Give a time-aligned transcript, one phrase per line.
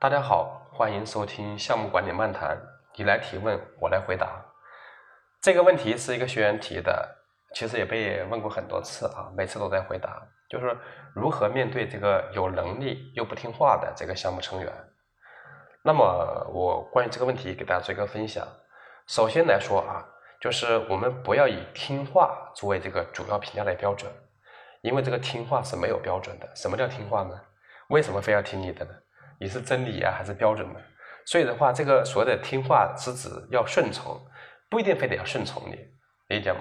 [0.00, 2.56] 大家好，欢迎收听项目管理漫谈。
[2.94, 4.40] 你来提问，我来回答。
[5.42, 7.16] 这个问题是一个学员提的，
[7.52, 10.78] 其实也被问过很多次啊，每次都在回答，就是
[11.12, 14.72] 如何面对这个有能力又不听话的这个项目成员。
[15.82, 18.46] 那么我关于这个问题给大家做一个分享。
[19.08, 20.06] 首先来说啊，
[20.40, 24.08] 就是我们不要以听话作为这个主要评价的标准，
[24.80, 26.48] 因为这个听话是没有标准的。
[26.54, 27.36] 什么叫听话呢？
[27.88, 28.92] 为什么非要听你的呢？
[29.40, 30.80] 你是真理啊，还是标准呢？
[31.24, 34.18] 所以的话，这个所谓的听话之子要顺从，
[34.70, 35.76] 不一定非得要顺从你，
[36.28, 36.60] 理解吗？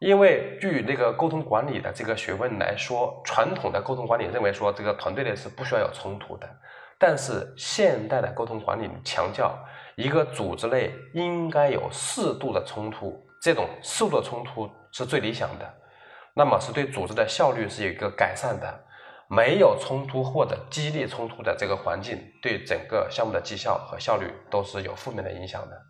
[0.00, 6.48] 因为据那个沟通管理的这个学问来说，传统的沟通管理认为说这个团队内是不需要有冲突的，
[6.98, 9.56] 但是现代的沟通管理强调
[9.96, 15.74] 一个组织内应该有适度的冲突，这种适度的冲突是最理想的，
[16.34, 18.84] 那么是对组织的效率是有一个改善的。
[19.30, 25.80] 没有冲突或者激烈冲突的这个环境，对整个项目的绩效和效率都是有负面的影响的。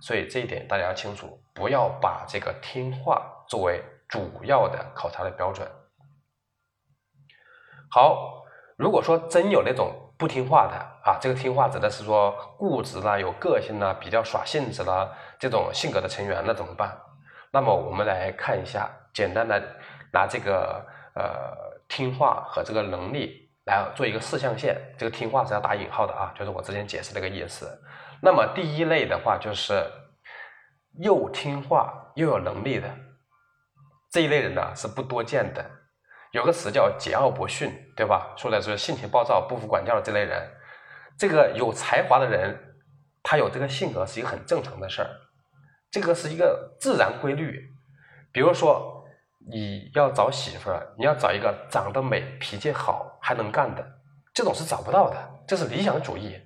[0.00, 5.66] 所以这一点大家要清楚，不要把这个听话作为主要的考察的标准。
[7.90, 8.44] 好，
[8.76, 10.76] 如果说真有那种不听话的
[11.10, 16.96] 啊，这个听话指的是说固执啦、有个性啦、比较耍性子啦这种性格的成员，那怎么办？
[17.50, 19.60] 那么我们来看一下，简单的
[20.12, 21.74] 拿这个呃。
[21.86, 27.68] 听话和这个能力来做一个四象限，这个听话是要打引号的啊，就是我之前解释那个意思。
[28.22, 29.84] 那么第一类的话就是
[30.98, 32.88] 又听话又有能力的
[34.10, 35.62] 这一类人呢是不多见的。
[36.32, 38.34] 有个词叫桀骜不驯，对吧？
[38.34, 40.50] 说的是性情暴躁、不服管教的这类人。
[41.18, 42.58] 这个有才华的人，
[43.22, 45.10] 他有这个性格是一个很正常的事儿，
[45.90, 47.62] 这个是一个自然规律。
[48.32, 49.03] 比如说。
[49.46, 53.84] 你要找媳妇儿，你要找一个长得美、脾气好、还能干的，
[54.32, 56.40] 这种是找不到的，这是理想主义，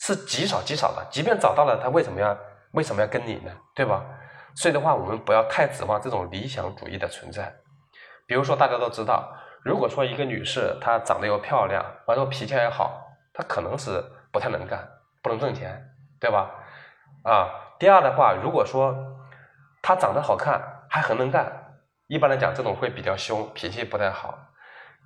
[0.00, 1.06] 是极少极少的。
[1.10, 2.36] 即便找到了，他为什么要
[2.72, 3.52] 为什么要跟你呢？
[3.74, 4.04] 对吧？
[4.56, 7.54] 所以的话，我们不要太指望这种理想主义的存在。
[8.26, 9.32] 比如说，大家都知道，
[9.62, 13.00] 如果说一个女士她长得又漂亮，完了脾气还好，
[13.32, 14.88] 她可能是不太能干，
[15.22, 15.80] 不能挣钱，
[16.18, 16.50] 对吧？
[17.22, 17.48] 啊，
[17.78, 18.92] 第二的话，如果说
[19.80, 21.69] 她长得好看，还很能干。
[22.10, 24.36] 一般来讲，这种会比较凶，脾气不太好。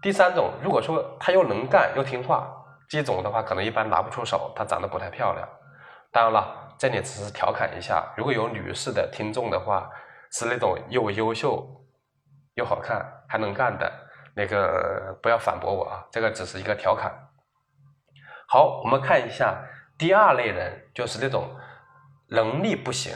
[0.01, 2.51] 第三种，如果说他又能干又听话，
[2.89, 5.47] 这种的话可能一般拿不出手，他长得不太漂亮。
[6.11, 9.91] 当然了，这里只是调侃一下，如果有女士的听众的话，
[10.33, 11.63] 是那种又优秀
[12.55, 13.93] 又好看还能干的，
[14.35, 17.13] 那个不要反驳我啊，这个只是一个调侃。
[18.49, 19.63] 好，我们看一下
[19.99, 21.55] 第二类人，就是那种
[22.29, 23.15] 能力不行，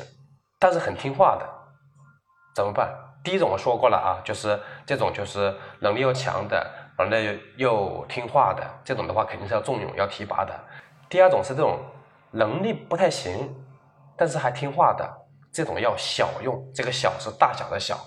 [0.59, 1.48] 但是很听话的，
[2.54, 3.06] 怎么办？
[3.22, 7.16] 第一种我说过了啊，就是这种就是能力又强的，完了
[7.56, 10.54] 又听话的，这种的话肯定是要重用要提拔的。
[11.08, 11.78] 第二种是这种
[12.30, 13.54] 能力不太行，
[14.16, 15.06] 但是还听话的，
[15.52, 16.62] 这种要小用。
[16.74, 17.98] 这个小是大小的小。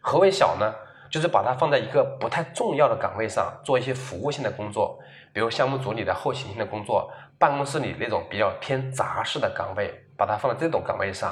[0.00, 0.74] 何为小呢？
[1.10, 4.98] 就是把它放在一个不太重要的岗位上，做一些服务性的工作，
[5.32, 11.30] 比如项目组里的后勤性的工作，办公室里那种比较偏杂事的岗位，把它放在这种岗位上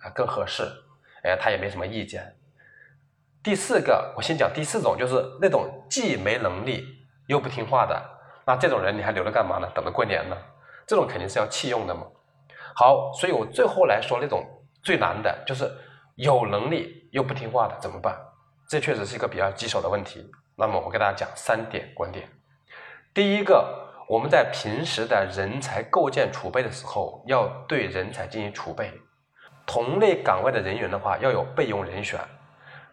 [0.00, 0.64] 啊更合适。
[1.22, 2.34] 哎，他也没什么意见。
[3.42, 6.86] 第四个，我先讲第四种，就是那种既没能力
[7.26, 8.00] 又不听话的，
[8.46, 9.68] 那这种人你还留着干嘛呢？
[9.74, 10.36] 等着过年呢？
[10.86, 12.02] 这种肯定是要弃用的嘛。
[12.76, 14.44] 好，所以我最后来说那种
[14.82, 15.68] 最难的就是
[16.14, 18.16] 有能力又不听话的怎么办？
[18.68, 20.30] 这确实是一个比较棘手的问题。
[20.56, 22.28] 那么我给大家讲三点观点。
[23.12, 28.92] 第一个，我们在平时的人才构建储备的时候，要对人才进行储备，
[29.66, 32.20] 同类岗位的人员的话，要有备用人选。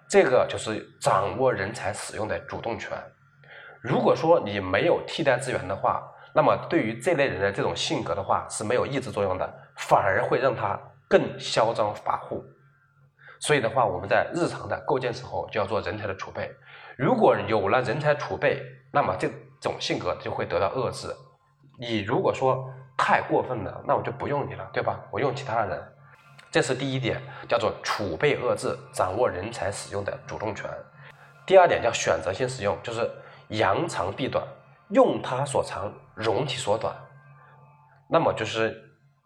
[0.09, 2.97] 这个就是掌握人才使用的主动权。
[3.81, 6.03] 如果说你没有替代资源的话，
[6.34, 12.44] 那么对于这类人的这种性格的话是没有抑制作用的，反而会让他更嚣张跋扈。
[13.40, 16.52] 所以的话，我们在日常的构建时候就要做人才的储备。
[16.98, 18.62] 如果有了人才储备，
[18.92, 19.30] 那么这
[19.62, 21.08] 种性格就会得到遏制。
[21.80, 22.68] 你如果说
[22.98, 25.00] 太过分了，那我就不用你了，对吧？
[25.12, 25.94] 我用其他的人。
[26.51, 30.68] 这是第一点，叫做储备遏制，掌握人才使用的主动权。
[31.46, 33.07] 第二点叫选择性使用，就是
[33.50, 34.44] 扬长避短，
[34.90, 36.96] 用他所长，容其所短。
[38.10, 38.75] 那么就是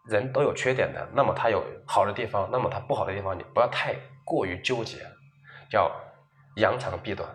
[0.06, 4.98] 人都有缺点的，那么他有好的地方，那么他不好的地方你不要太过于纠结，
[5.70, 5.90] 叫
[6.56, 7.26] 扬长避短。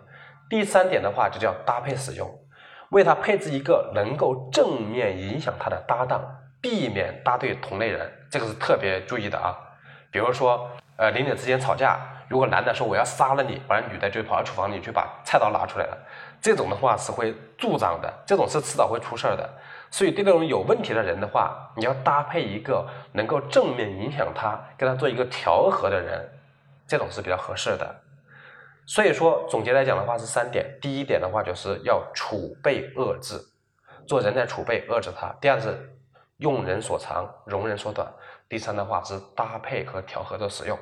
[0.48, 2.28] 第三点的话就叫搭配使用，
[2.90, 6.24] 为他配置一个能够正面影响他的搭档，
[6.60, 9.58] 避免搭对同类人，这个是特别注意的啊。
[10.10, 11.98] 比如说，呃邻里之间吵架，
[12.28, 15.98] 如果男的说我要杀了你，完了女的就跑到厨房里去把菜刀拿出来了，
[16.40, 19.48] 这种的话是会助长的，这种是迟早会出事儿的。
[19.90, 26.28] 所以对这种有问题的人的话，你要搭配一个能够正面影响他，跟他做一个调和的人，
[26.86, 28.02] 这种是比较合适的。
[28.86, 33.40] 所以说总结来讲的话是三点，第一点的话就是要储备遏制，
[34.06, 35.76] 做人才储备遏制他；第二是
[36.40, 38.06] 用人所长，容人所短；
[38.48, 40.78] 第三的话是搭配和调和的使用。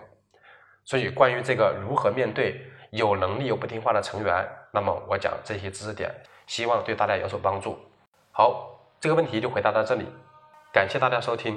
[0.84, 2.60] 所以关于这个如何面对
[2.90, 6.10] 有能力又不听话的成员，那么我讲这些知识点，
[6.46, 7.78] 希望对大家有所帮助。
[8.32, 8.74] 好。
[9.00, 10.04] 这个问题就回答到这里，
[10.72, 11.56] 感谢大家收听。